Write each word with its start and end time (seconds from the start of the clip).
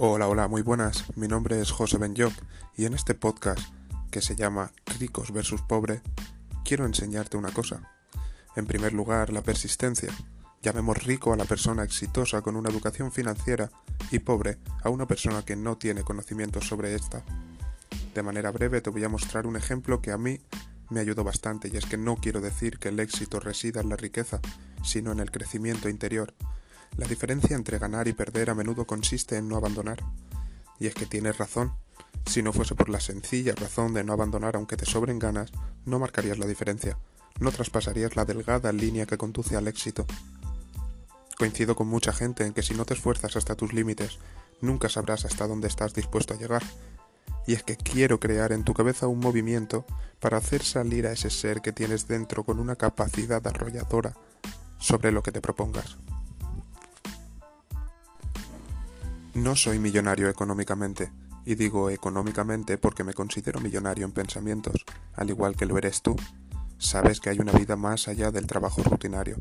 Hola, 0.00 0.28
hola, 0.28 0.46
muy 0.46 0.62
buenas. 0.62 1.06
Mi 1.16 1.26
nombre 1.26 1.60
es 1.60 1.72
José 1.72 1.98
Benyoc 1.98 2.32
y 2.76 2.84
en 2.84 2.94
este 2.94 3.16
podcast, 3.16 3.58
que 4.12 4.20
se 4.20 4.36
llama 4.36 4.70
Ricos 5.00 5.32
versus 5.32 5.60
Pobre, 5.62 6.02
quiero 6.64 6.86
enseñarte 6.86 7.36
una 7.36 7.50
cosa. 7.50 7.82
En 8.54 8.66
primer 8.66 8.92
lugar, 8.92 9.32
la 9.32 9.42
persistencia. 9.42 10.10
Llamemos 10.62 11.02
rico 11.02 11.32
a 11.32 11.36
la 11.36 11.46
persona 11.46 11.82
exitosa 11.82 12.42
con 12.42 12.54
una 12.54 12.70
educación 12.70 13.10
financiera 13.10 13.72
y 14.12 14.20
pobre 14.20 14.58
a 14.84 14.88
una 14.88 15.08
persona 15.08 15.44
que 15.44 15.56
no 15.56 15.76
tiene 15.78 16.04
conocimientos 16.04 16.68
sobre 16.68 16.94
esta. 16.94 17.24
De 18.14 18.22
manera 18.22 18.52
breve 18.52 18.80
te 18.80 18.90
voy 18.90 19.02
a 19.02 19.08
mostrar 19.08 19.48
un 19.48 19.56
ejemplo 19.56 20.00
que 20.00 20.12
a 20.12 20.16
mí 20.16 20.38
me 20.90 21.00
ayudó 21.00 21.24
bastante 21.24 21.70
y 21.72 21.76
es 21.76 21.86
que 21.86 21.98
no 21.98 22.14
quiero 22.14 22.40
decir 22.40 22.78
que 22.78 22.90
el 22.90 23.00
éxito 23.00 23.40
resida 23.40 23.80
en 23.80 23.88
la 23.88 23.96
riqueza, 23.96 24.40
sino 24.84 25.10
en 25.10 25.18
el 25.18 25.32
crecimiento 25.32 25.88
interior 25.88 26.34
la 26.98 27.06
diferencia 27.06 27.54
entre 27.54 27.78
ganar 27.78 28.08
y 28.08 28.12
perder 28.12 28.50
a 28.50 28.54
menudo 28.56 28.84
consiste 28.84 29.36
en 29.36 29.48
no 29.48 29.56
abandonar. 29.56 29.98
Y 30.80 30.88
es 30.88 30.94
que 30.94 31.06
tienes 31.06 31.38
razón. 31.38 31.72
Si 32.26 32.42
no 32.42 32.52
fuese 32.52 32.74
por 32.74 32.88
la 32.88 32.98
sencilla 32.98 33.54
razón 33.54 33.94
de 33.94 34.02
no 34.02 34.12
abandonar 34.12 34.56
aunque 34.56 34.76
te 34.76 34.84
sobren 34.84 35.20
ganas, 35.20 35.52
no 35.86 36.00
marcarías 36.00 36.38
la 36.38 36.46
diferencia, 36.46 36.98
no 37.38 37.52
traspasarías 37.52 38.16
la 38.16 38.24
delgada 38.24 38.72
línea 38.72 39.06
que 39.06 39.16
conduce 39.16 39.56
al 39.56 39.68
éxito. 39.68 40.06
Coincido 41.38 41.76
con 41.76 41.86
mucha 41.86 42.12
gente 42.12 42.44
en 42.44 42.52
que 42.52 42.64
si 42.64 42.74
no 42.74 42.84
te 42.84 42.94
esfuerzas 42.94 43.36
hasta 43.36 43.54
tus 43.54 43.72
límites, 43.72 44.18
nunca 44.60 44.88
sabrás 44.88 45.24
hasta 45.24 45.46
dónde 45.46 45.68
estás 45.68 45.94
dispuesto 45.94 46.34
a 46.34 46.36
llegar. 46.36 46.64
Y 47.46 47.52
es 47.52 47.62
que 47.62 47.76
quiero 47.76 48.18
crear 48.18 48.50
en 48.50 48.64
tu 48.64 48.74
cabeza 48.74 49.06
un 49.06 49.20
movimiento 49.20 49.86
para 50.18 50.38
hacer 50.38 50.64
salir 50.64 51.06
a 51.06 51.12
ese 51.12 51.30
ser 51.30 51.60
que 51.60 51.72
tienes 51.72 52.08
dentro 52.08 52.42
con 52.42 52.58
una 52.58 52.74
capacidad 52.74 53.46
arrolladora 53.46 54.14
sobre 54.80 55.12
lo 55.12 55.22
que 55.22 55.30
te 55.30 55.40
propongas. 55.40 55.96
No 59.38 59.54
soy 59.54 59.78
millonario 59.78 60.28
económicamente, 60.28 61.12
y 61.44 61.54
digo 61.54 61.90
económicamente 61.90 62.76
porque 62.76 63.04
me 63.04 63.14
considero 63.14 63.60
millonario 63.60 64.04
en 64.04 64.10
pensamientos, 64.10 64.84
al 65.14 65.30
igual 65.30 65.54
que 65.54 65.64
lo 65.64 65.78
eres 65.78 66.02
tú. 66.02 66.16
Sabes 66.76 67.20
que 67.20 67.30
hay 67.30 67.38
una 67.38 67.52
vida 67.52 67.76
más 67.76 68.08
allá 68.08 68.32
del 68.32 68.48
trabajo 68.48 68.82
rutinario 68.82 69.36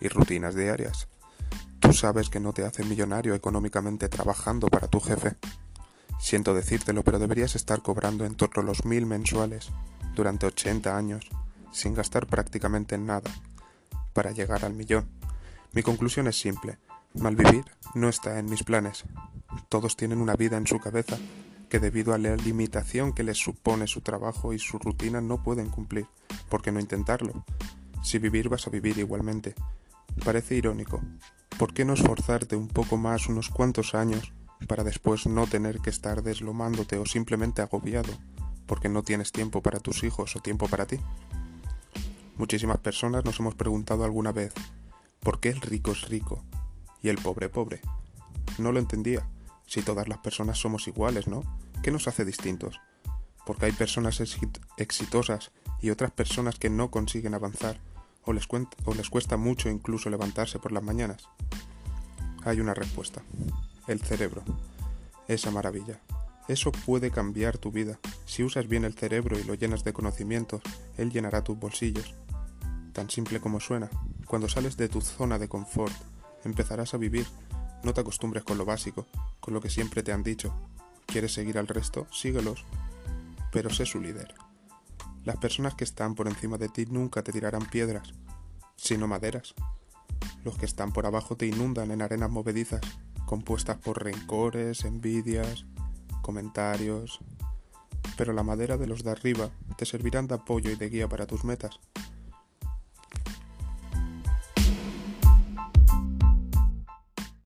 y 0.00 0.06
rutinas 0.06 0.54
diarias. 0.54 1.08
Tú 1.80 1.92
sabes 1.92 2.30
que 2.30 2.38
no 2.38 2.52
te 2.52 2.64
hace 2.64 2.84
millonario 2.84 3.34
económicamente 3.34 4.08
trabajando 4.08 4.68
para 4.68 4.86
tu 4.86 5.00
jefe. 5.00 5.36
Siento 6.20 6.54
decírtelo, 6.54 7.02
pero 7.02 7.18
deberías 7.18 7.56
estar 7.56 7.82
cobrando 7.82 8.24
en 8.26 8.36
torno 8.36 8.62
a 8.62 8.64
los 8.64 8.84
mil 8.84 9.04
mensuales 9.04 9.72
durante 10.14 10.46
80 10.46 10.96
años, 10.96 11.28
sin 11.72 11.94
gastar 11.94 12.28
prácticamente 12.28 12.98
nada, 12.98 13.32
para 14.12 14.30
llegar 14.30 14.64
al 14.64 14.74
millón. 14.74 15.08
Mi 15.72 15.82
conclusión 15.82 16.28
es 16.28 16.38
simple. 16.38 16.78
Malvivir 17.14 17.64
no 17.94 18.08
está 18.08 18.38
en 18.38 18.46
mis 18.46 18.62
planes. 18.62 19.04
Todos 19.68 19.96
tienen 19.96 20.20
una 20.20 20.36
vida 20.36 20.56
en 20.56 20.66
su 20.68 20.78
cabeza 20.78 21.18
que 21.68 21.80
debido 21.80 22.14
a 22.14 22.18
la 22.18 22.36
limitación 22.36 23.12
que 23.12 23.24
les 23.24 23.36
supone 23.36 23.88
su 23.88 24.00
trabajo 24.00 24.52
y 24.52 24.60
su 24.60 24.78
rutina 24.78 25.20
no 25.20 25.42
pueden 25.42 25.70
cumplir. 25.70 26.06
¿Por 26.48 26.62
qué 26.62 26.70
no 26.70 26.78
intentarlo? 26.78 27.44
Si 28.04 28.18
vivir 28.18 28.48
vas 28.48 28.68
a 28.68 28.70
vivir 28.70 28.98
igualmente. 28.98 29.56
Parece 30.24 30.54
irónico. 30.54 31.00
¿Por 31.58 31.74
qué 31.74 31.84
no 31.84 31.94
esforzarte 31.94 32.54
un 32.54 32.68
poco 32.68 32.96
más 32.96 33.28
unos 33.28 33.48
cuantos 33.48 33.96
años 33.96 34.32
para 34.68 34.84
después 34.84 35.26
no 35.26 35.48
tener 35.48 35.80
que 35.80 35.90
estar 35.90 36.22
deslomándote 36.22 36.96
o 36.96 37.06
simplemente 37.06 37.60
agobiado 37.60 38.12
porque 38.66 38.88
no 38.88 39.02
tienes 39.02 39.32
tiempo 39.32 39.62
para 39.62 39.80
tus 39.80 40.04
hijos 40.04 40.36
o 40.36 40.40
tiempo 40.40 40.68
para 40.68 40.86
ti? 40.86 41.00
Muchísimas 42.36 42.78
personas 42.78 43.24
nos 43.24 43.40
hemos 43.40 43.56
preguntado 43.56 44.04
alguna 44.04 44.30
vez, 44.30 44.54
¿por 45.18 45.40
qué 45.40 45.48
el 45.48 45.60
rico 45.60 45.90
es 45.90 46.08
rico 46.08 46.44
y 47.02 47.08
el 47.08 47.16
pobre 47.16 47.48
pobre. 47.48 47.80
No 48.58 48.72
lo 48.72 48.78
entendía. 48.78 49.28
Si 49.66 49.82
todas 49.82 50.08
las 50.08 50.18
personas 50.18 50.58
somos 50.58 50.88
iguales, 50.88 51.28
¿no? 51.28 51.42
¿Qué 51.82 51.90
nos 51.90 52.08
hace 52.08 52.24
distintos? 52.24 52.80
Porque 53.46 53.66
hay 53.66 53.72
personas 53.72 54.20
exitosas 54.76 55.52
y 55.80 55.90
otras 55.90 56.10
personas 56.10 56.58
que 56.58 56.70
no 56.70 56.90
consiguen 56.90 57.34
avanzar 57.34 57.80
o 58.24 58.32
les, 58.32 58.46
o 58.84 58.94
les 58.94 59.10
cuesta 59.10 59.36
mucho 59.36 59.68
incluso 59.68 60.10
levantarse 60.10 60.58
por 60.58 60.72
las 60.72 60.82
mañanas. 60.82 61.28
Hay 62.44 62.60
una 62.60 62.74
respuesta. 62.74 63.22
El 63.86 64.00
cerebro. 64.00 64.42
Esa 65.28 65.50
maravilla. 65.50 66.00
Eso 66.48 66.72
puede 66.72 67.10
cambiar 67.10 67.58
tu 67.58 67.70
vida. 67.70 67.98
Si 68.24 68.42
usas 68.42 68.66
bien 68.66 68.84
el 68.84 68.94
cerebro 68.94 69.38
y 69.38 69.44
lo 69.44 69.54
llenas 69.54 69.84
de 69.84 69.92
conocimientos, 69.92 70.62
él 70.96 71.10
llenará 71.10 71.44
tus 71.44 71.58
bolsillos. 71.58 72.14
Tan 72.92 73.08
simple 73.08 73.40
como 73.40 73.60
suena. 73.60 73.88
Cuando 74.26 74.48
sales 74.48 74.76
de 74.76 74.88
tu 74.88 75.00
zona 75.00 75.38
de 75.38 75.48
confort, 75.48 75.92
empezarás 76.44 76.94
a 76.94 76.98
vivir. 76.98 77.26
No 77.82 77.94
te 77.94 78.00
acostumbres 78.00 78.44
con 78.44 78.58
lo 78.58 78.64
básico, 78.64 79.06
con 79.40 79.54
lo 79.54 79.60
que 79.60 79.70
siempre 79.70 80.02
te 80.02 80.12
han 80.12 80.22
dicho. 80.22 80.54
¿Quieres 81.06 81.32
seguir 81.32 81.58
al 81.58 81.66
resto? 81.66 82.06
Síguelos. 82.12 82.64
Pero 83.52 83.70
sé 83.70 83.86
su 83.86 84.00
líder. 84.00 84.34
Las 85.24 85.36
personas 85.36 85.74
que 85.74 85.84
están 85.84 86.14
por 86.14 86.28
encima 86.28 86.56
de 86.56 86.68
ti 86.68 86.86
nunca 86.86 87.22
te 87.22 87.32
tirarán 87.32 87.66
piedras, 87.66 88.14
sino 88.76 89.06
maderas. 89.06 89.54
Los 90.44 90.56
que 90.56 90.66
están 90.66 90.92
por 90.92 91.06
abajo 91.06 91.36
te 91.36 91.46
inundan 91.46 91.90
en 91.90 92.00
arenas 92.00 92.30
movedizas, 92.30 92.80
compuestas 93.26 93.76
por 93.78 94.02
rencores, 94.02 94.84
envidias, 94.84 95.66
comentarios. 96.22 97.20
Pero 98.16 98.32
la 98.32 98.42
madera 98.42 98.76
de 98.76 98.86
los 98.86 99.04
de 99.04 99.10
arriba 99.10 99.50
te 99.76 99.84
servirán 99.84 100.26
de 100.26 100.36
apoyo 100.36 100.70
y 100.70 100.76
de 100.76 100.88
guía 100.88 101.08
para 101.08 101.26
tus 101.26 101.44
metas. 101.44 101.80